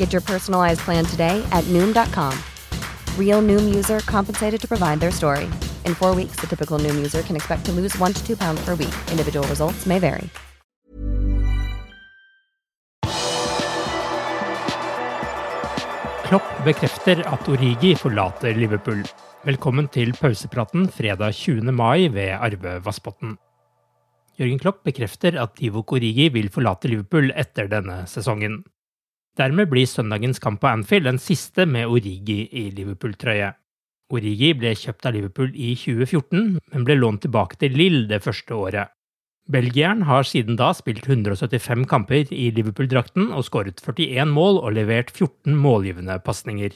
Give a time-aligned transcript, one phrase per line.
[0.00, 2.32] Get your personalized plan today at Noom.com.
[3.18, 5.44] Real Noom user compensated to provide their story.
[5.84, 8.64] In four weeks, the typical Noom user can expect to lose one to two pounds
[8.64, 8.94] per week.
[9.12, 10.30] Individual results may vary.
[16.30, 19.04] Klopp bekrefter at Origi forlater Liverpool.
[19.44, 21.72] Velkommen til pausepraten fredag 20.
[21.72, 23.36] mai ved Arve Vassbotn.
[24.40, 28.62] Jørgen Klopp bekrefter at Divok Origi vil forlate Liverpool etter denne sesongen.
[29.38, 33.52] Dermed blir søndagens kamp på Anfield den siste med Origi i Liverpool-trøye.
[34.10, 38.56] Origi ble kjøpt av Liverpool i 2014, men ble lånt tilbake til Lill det første
[38.56, 38.90] året.
[39.50, 45.10] Belgieren har siden da spilt 175 kamper i Liverpool-drakten og skåret 41 mål og levert
[45.14, 46.74] 14 målgivende pasninger.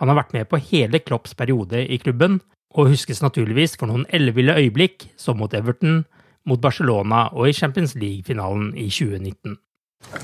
[0.00, 2.38] Han har vært med på hele Klopps periode i klubben,
[2.76, 6.04] og huskes naturligvis for noen elleville øyeblikk, som mot Everton,
[6.46, 9.58] mot Barcelona og i Champions League-finalen i 2019.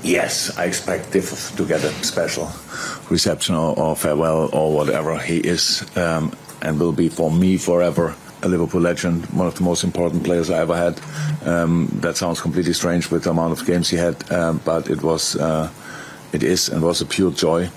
[0.03, 2.49] Yes, I expect Div to get a special
[3.11, 6.33] reception or, or farewell or whatever he is, um,
[6.63, 10.51] and will be for me forever a Liverpool legend, one of the most important players
[10.51, 11.01] I ever had.
[11.45, 15.03] Um, that sounds completely strange with the amount of games he had, um, but it
[15.03, 15.71] was, uh,
[16.33, 17.69] it is, and was a pure joy.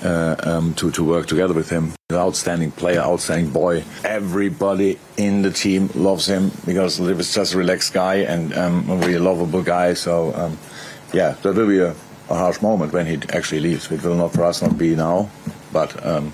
[0.00, 3.82] Uh, um, to to work together with him, an outstanding player, outstanding boy.
[4.04, 8.88] Everybody in the team loves him because Liv is just a relaxed guy and um,
[8.88, 9.94] a really lovable guy.
[9.94, 10.56] So um,
[11.12, 13.90] yeah, that will be a, a, harsh moment when he actually leaves.
[13.90, 15.30] It will not for us not be now,
[15.72, 16.32] but um,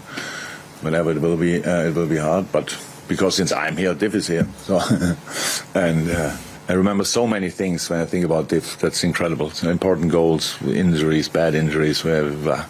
[0.80, 2.50] whenever it will be, uh, it will be hard.
[2.52, 2.76] But
[3.08, 4.80] because since I'm here, Div is here, so
[5.74, 6.36] and uh,
[6.68, 8.78] I remember so many things when I think about Div.
[8.80, 9.50] That's incredible.
[9.50, 12.66] So important goals, injuries, bad injuries, whatever,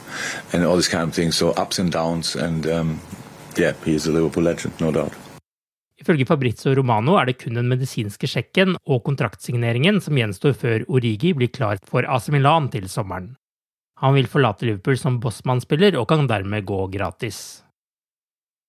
[0.52, 1.36] and all these kind of things.
[1.36, 3.00] So ups and downs, and um,
[3.56, 5.12] yeah, he is a Liverpool legend, no doubt.
[6.04, 11.30] Ifølge Fabrizio Romano er det kun den medisinske sjekken og kontraktsigneringen som gjenstår før Origi
[11.32, 13.30] blir klar for AC Milan til sommeren.
[14.04, 17.38] Han vil forlate Liverpool som bossmannsspiller og kan dermed gå gratis.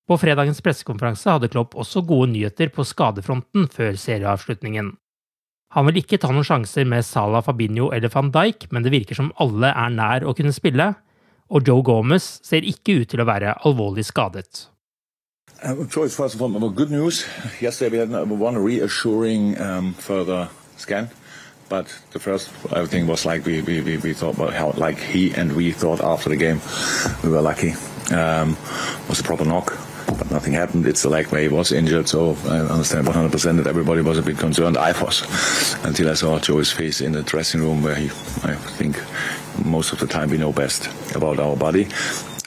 [0.08, 4.94] På fredagens pressekonferanse hadde Klopp også gode nyheter på skadefronten før serieavslutningen.
[5.76, 9.20] Han vil ikke ta noen sjanser med Salah, Fabinho eller van Dijk, men det virker
[9.20, 10.94] som alle er nær å kunne spille,
[11.52, 14.70] og Joe Gomez ser ikke ut til å være alvorlig skadet.
[15.64, 17.26] Uh, first of all, good news.
[17.62, 21.10] Yesterday we had one reassuring um, further scan,
[21.70, 25.34] but the first everything was like we, we, we, we thought, well, how, like he
[25.34, 26.60] and we thought after the game.
[27.24, 27.74] We were lucky.
[28.14, 28.58] Um,
[29.08, 29.78] was a proper knock
[30.18, 30.86] but nothing happened.
[30.86, 34.22] It's the leg where he was injured, so I understand 100% that everybody was a
[34.22, 34.78] bit concerned.
[34.78, 35.24] I was
[35.84, 38.06] until I saw Joey's face in the dressing room, where he,
[38.44, 39.02] I think,
[39.66, 41.88] most of the time we know best about our body.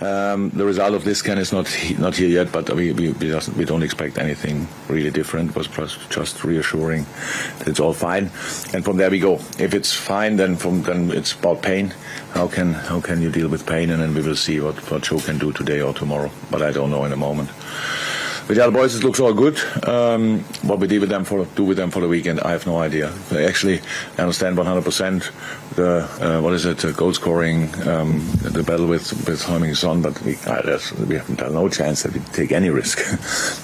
[0.01, 1.67] Um, the result of this scan is not
[1.99, 5.57] not here yet, but we we, we, we don't expect anything really different.
[5.57, 7.05] It was just reassuring
[7.59, 8.31] that it's all fine,
[8.73, 9.41] and from there we go.
[9.59, 11.95] If it's fine, then from then it's about pain.
[12.33, 15.03] How can how can you deal with pain, and then we will see what what
[15.03, 16.31] Joe can do today or tomorrow.
[16.49, 17.51] But I don't know in a moment.
[18.49, 19.61] With the other boys, it looks all good.
[19.87, 22.67] Um, what we do with them for do with them for the weekend, I have
[22.67, 23.13] no idea.
[23.31, 23.83] Actually,
[24.17, 25.31] I understand 100%
[25.75, 30.01] the uh, what is it, uh, goal scoring, um, the battle with with Heung Son,
[30.01, 32.99] but we uh, we have no chance that we take any risk.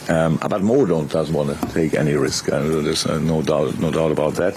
[0.10, 2.52] um, but Mo don't doesn't want to take any risk.
[2.52, 4.54] Uh, there's uh, no doubt no doubt about that.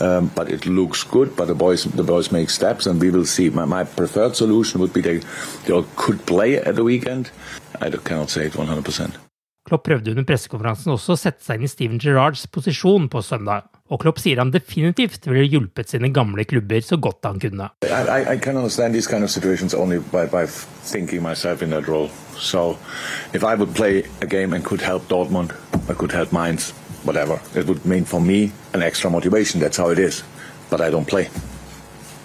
[0.00, 1.34] Um, but it looks good.
[1.34, 3.50] But the boys the boys make steps, and we will see.
[3.50, 5.18] My, my preferred solution would be they
[5.66, 7.32] they could play at the weekend.
[7.80, 8.84] I cannot say it 100
[9.74, 13.66] Klopp prøvde under pressekonferansen også å sette seg inn i Steven Gerrards posisjon på søndag.
[13.90, 17.68] og Klopp sier han definitivt ville hjulpet sine gamle klubber så godt han kunne.
[17.82, 18.72] I, I I kind of
[20.12, 20.46] by, by.
[22.38, 22.78] So
[23.34, 25.52] if I would play a game and could help Dortmund,
[25.88, 26.70] I could help Mainz,
[27.04, 29.60] whatever, it would mean for me an extra motivation.
[29.60, 30.22] That's how it is.
[30.70, 31.28] But I don't play.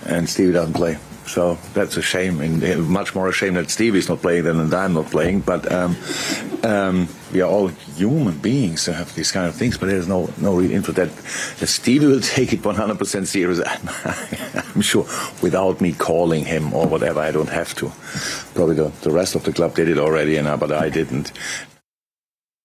[0.06, 0.98] And Stevie doesn't play.
[1.30, 4.76] So that's a shame, and much more a shame that Stevie's not playing than that
[4.76, 5.42] I'm not playing.
[5.42, 5.96] But um,
[6.64, 10.34] um, we are all human beings to have these kind of things, but there's no
[10.42, 11.10] no real into that.
[11.70, 13.62] Stevie will take it 100% serious.
[14.74, 15.06] I'm sure
[15.44, 17.20] without me calling him or whatever.
[17.20, 17.92] I don't have to.
[18.56, 21.32] Probably the, the rest of the club did it already, and but I didn't.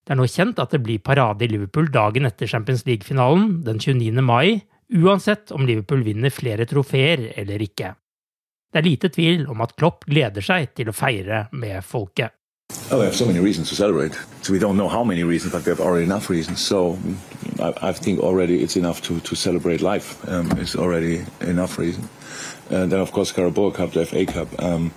[0.04, 3.78] Det er nå kjent at det blir parade i Liverpool dagen etter Champions League-finalen den
[3.80, 4.20] 29.
[4.24, 4.60] mai,
[4.92, 7.94] uansett om Liverpool vinner flere trofeer eller ikke.
[8.74, 12.34] Det er lite tvil om at Klopp gleder seg til å feire med folket.
[12.90, 14.18] Oh, we have so many reasons to celebrate.
[14.42, 16.60] So we don't know how many reasons, but we have already enough reasons.
[16.60, 16.98] So
[17.60, 20.18] I, I think already it's enough to, to celebrate life.
[20.28, 22.08] Um, it's already enough reason.
[22.68, 24.90] And then, of course, Carabao Cup, the FA Cup, um,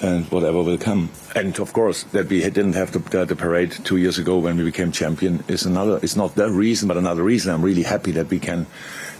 [0.00, 1.10] and whatever will come.
[1.34, 4.56] And of course, that we didn't have the, the, the, parade two years ago when
[4.56, 5.98] we became champion is another.
[6.00, 7.52] It's not the reason, but another reason.
[7.52, 8.66] I'm really happy that we can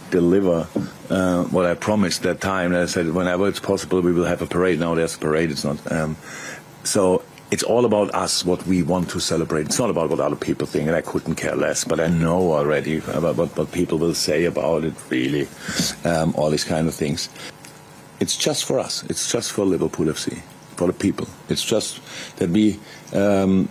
[0.09, 0.67] deliver
[1.09, 2.73] uh, what I promised that time.
[2.73, 4.79] I said, whenever it's possible, we will have a parade.
[4.79, 5.51] Now there's a parade.
[5.51, 5.91] It's not.
[5.91, 6.17] Um,
[6.83, 9.67] so it's all about us, what we want to celebrate.
[9.67, 11.83] It's not about what other people think, and I couldn't care less.
[11.83, 15.47] But I know already about what, what people will say about it, really,
[16.03, 17.29] um, all these kind of things.
[18.19, 19.03] It's just for us.
[19.03, 20.39] It's just for Liverpool FC,
[20.75, 21.27] for the people.
[21.49, 22.01] It's just
[22.37, 22.79] that we
[23.13, 23.69] um,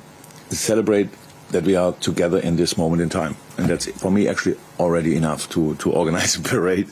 [0.51, 1.09] celebrate
[1.51, 3.37] that we are together in this moment in time.
[3.57, 6.89] And that's, for me, actually already enough to, to organize a parade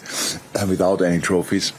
[0.55, 1.73] uh, without any trophies.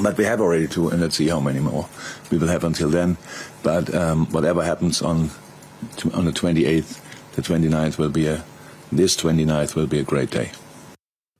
[0.00, 1.88] But we have already two, and let's see how many more
[2.30, 3.16] we will have until then.
[3.62, 5.30] But um, whatever happens on
[6.12, 6.98] on the 28th,
[7.36, 8.42] the 29th will be a
[8.90, 10.50] this 29th will be a great day.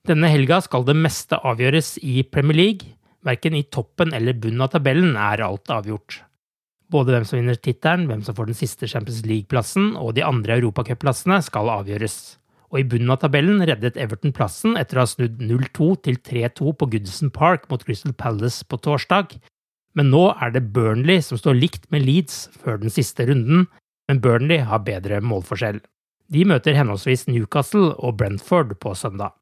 [0.09, 2.95] Denne helga skal det meste avgjøres i Premier League.
[3.27, 6.23] Verken i toppen eller bunnen av tabellen er alt avgjort.
[6.88, 10.56] Både hvem som vinner tittelen, hvem som får den siste Champions League-plassen og de andre
[10.56, 12.38] europacupplassene skal avgjøres.
[12.73, 16.73] Og i bunnen av tabellen reddet Everton plassen etter å ha snudd 0-2 til 3-2
[16.81, 19.37] på Goodison Park mot Crystal Palace på torsdag.
[19.96, 23.67] Men nå er det Burnley som står likt med Leeds før den siste runden,
[24.08, 25.81] men Burnley har bedre målforskjell.
[26.29, 29.32] De møter henholdsvis Newcastle og Brentford på søndag.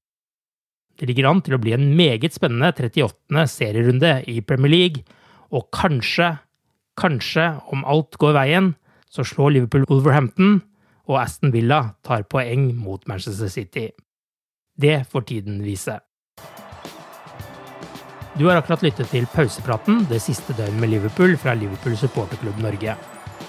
[0.97, 3.47] Det ligger an til å bli en meget spennende 38.
[3.53, 5.03] serierunde i Premier League,
[5.55, 6.37] og kanskje
[6.97, 8.73] Kanskje, om alt går veien,
[9.13, 10.61] så slår Liverpool Wolverhampton,
[11.07, 13.91] og Aston Villa tar poeng mot Manchester City.
[14.77, 15.99] Det får tiden vise.
[18.37, 22.97] Du har akkurat lyttet til pausepraten det siste døgnet med Liverpool fra Liverpool supporterklubb Norge.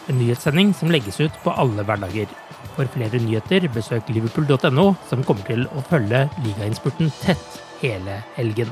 [0.07, 2.31] En nyhetssending som legges ut på alle hverdager.
[2.77, 8.71] For flere nyheter, besøk liverpool.no, som kommer til å følge ligainnspurten tett hele helgen.